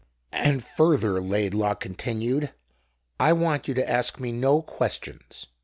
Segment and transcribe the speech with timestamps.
[0.33, 2.51] "And further," Laidlaw continued,
[3.19, 5.45] "I want you to ask me no questions.